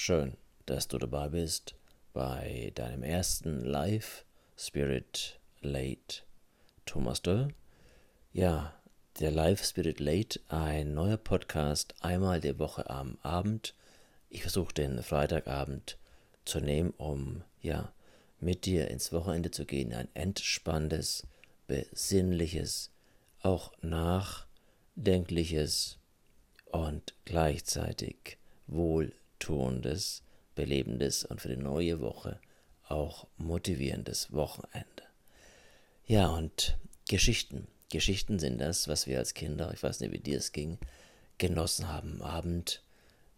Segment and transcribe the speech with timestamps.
[0.00, 1.74] schön, dass du dabei bist
[2.14, 4.24] bei deinem ersten Live
[4.56, 6.22] Spirit Late.
[6.86, 7.48] Thomas Döll.
[8.32, 8.72] Ja,
[9.20, 13.74] der Live Spirit Late, ein neuer Podcast, einmal die Woche am Abend.
[14.30, 15.98] Ich versuche den Freitagabend
[16.46, 17.92] zu nehmen, um ja
[18.38, 19.92] mit dir ins Wochenende zu gehen.
[19.92, 21.26] Ein entspanntes,
[21.66, 22.90] besinnliches,
[23.42, 25.98] auch nachdenkliches
[26.72, 28.38] und gleichzeitig
[29.40, 30.22] wohltuendes,
[30.54, 32.38] belebendes und für die neue Woche
[32.88, 35.04] auch motivierendes Wochenende.
[36.06, 36.76] Ja, und
[37.08, 37.66] Geschichten.
[37.90, 40.78] Geschichten sind das, was wir als Kinder, ich weiß nicht, wie dir es ging,
[41.38, 42.82] genossen haben am Abend,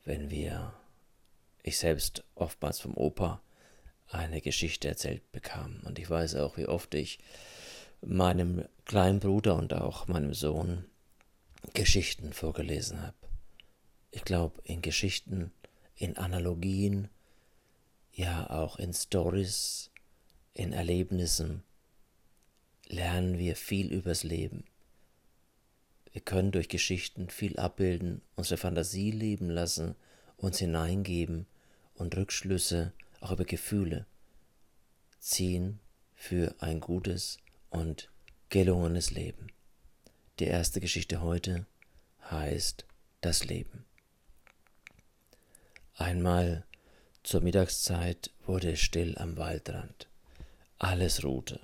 [0.04, 0.74] wenn wir,
[1.62, 3.40] ich selbst oftmals vom Opa,
[4.08, 5.80] eine Geschichte erzählt bekam.
[5.84, 7.18] Und ich weiß auch, wie oft ich
[8.02, 10.84] meinem kleinen Bruder und auch meinem Sohn
[11.72, 13.16] Geschichten vorgelesen habe.
[14.10, 15.52] Ich glaube, in Geschichten,
[16.02, 17.06] in Analogien,
[18.12, 19.92] ja auch in Stories,
[20.52, 21.62] in Erlebnissen
[22.88, 24.64] lernen wir viel übers Leben.
[26.10, 29.94] Wir können durch Geschichten viel abbilden, unsere Fantasie leben lassen,
[30.36, 31.46] uns hineingeben
[31.94, 34.04] und Rückschlüsse auch über Gefühle
[35.20, 35.78] ziehen
[36.16, 37.38] für ein gutes
[37.70, 38.10] und
[38.48, 39.52] gelungenes Leben.
[40.40, 41.64] Die erste Geschichte heute
[42.28, 42.86] heißt
[43.20, 43.84] das Leben.
[46.02, 46.64] Einmal
[47.22, 50.08] zur Mittagszeit wurde es still am Waldrand.
[50.78, 51.60] Alles ruhte.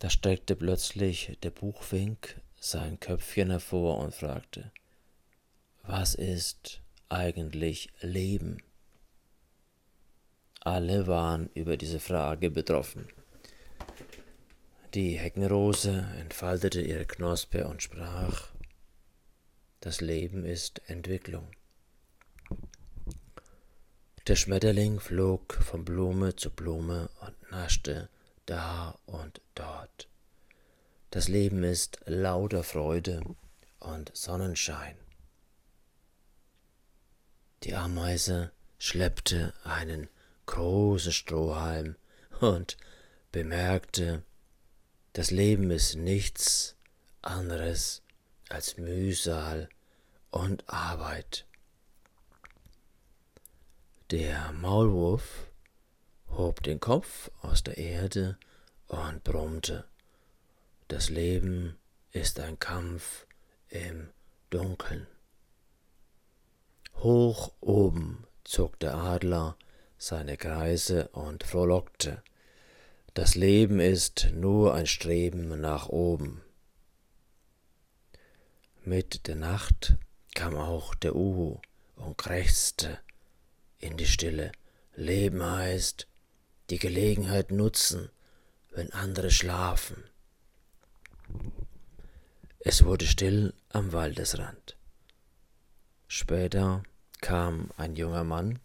[0.00, 4.72] Da streckte plötzlich der Buchfink sein Köpfchen hervor und fragte,
[5.84, 8.60] was ist eigentlich Leben?
[10.58, 13.06] Alle waren über diese Frage betroffen.
[14.94, 18.48] Die Heckenrose entfaltete ihre Knospe und sprach,
[19.78, 21.48] das Leben ist Entwicklung.
[24.28, 28.08] Der Schmetterling flog von Blume zu Blume und naschte
[28.46, 30.08] da und dort.
[31.10, 33.20] Das Leben ist lauter Freude
[33.80, 34.96] und Sonnenschein.
[37.64, 40.08] Die Ameise schleppte einen
[40.46, 41.96] großen Strohhalm
[42.40, 42.76] und
[43.32, 44.22] bemerkte,
[45.14, 46.76] das Leben ist nichts
[47.22, 48.02] anderes
[48.48, 49.68] als Mühsal
[50.30, 51.44] und Arbeit.
[54.12, 55.46] Der Maulwurf
[56.28, 58.36] hob den Kopf aus der Erde
[58.86, 59.86] und brummte.
[60.88, 61.78] Das Leben
[62.10, 63.26] ist ein Kampf
[63.70, 64.10] im
[64.50, 65.06] Dunkeln.
[66.96, 69.56] Hoch oben zog der Adler
[69.96, 72.22] seine Kreise und frohlockte.
[73.14, 76.42] Das Leben ist nur ein Streben nach oben.
[78.84, 79.94] Mit der Nacht
[80.34, 81.62] kam auch der Uhu
[81.96, 82.98] und krächzte
[83.82, 84.52] in die Stille.
[84.94, 86.06] Leben heißt,
[86.70, 88.08] die Gelegenheit nutzen,
[88.70, 90.04] wenn andere schlafen.
[92.60, 94.76] Es wurde still am Waldesrand.
[96.06, 96.82] Später
[97.20, 98.60] kam ein junger Mann,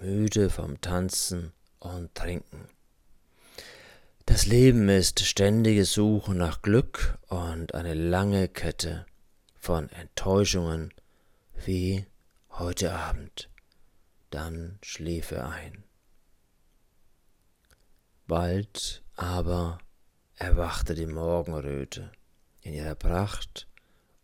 [0.00, 2.68] müde vom Tanzen und Trinken.
[4.26, 9.04] Das Leben ist ständiges Suchen nach Glück und eine lange Kette
[9.58, 10.94] von Enttäuschungen
[11.64, 12.06] wie
[12.50, 13.51] heute Abend.
[14.32, 15.84] Dann schlief er ein.
[18.26, 19.78] Bald aber
[20.36, 22.10] erwachte die Morgenröte
[22.62, 23.68] in ihrer Pracht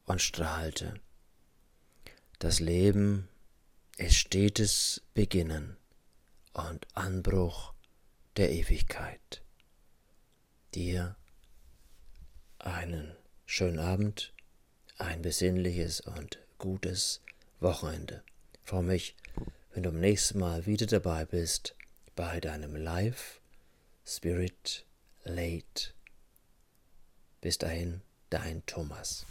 [0.06, 0.94] und strahlte.
[2.38, 3.28] Das Leben
[3.98, 5.76] ist stetes Beginnen
[6.54, 7.74] und Anbruch
[8.38, 9.42] der Ewigkeit.
[10.74, 11.16] Dir
[12.58, 13.14] einen
[13.44, 14.32] schönen Abend,
[14.96, 17.20] ein besinnliches und gutes
[17.60, 18.22] Wochenende.
[18.64, 19.16] Ich mich,
[19.78, 21.76] wenn du am nächsten Mal wieder dabei bist
[22.16, 23.40] bei deinem Live
[24.04, 24.84] Spirit
[25.22, 25.94] Late.
[27.40, 29.24] Bis dahin, dein Thomas.